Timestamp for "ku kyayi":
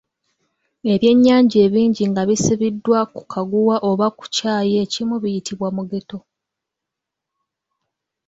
4.17-4.73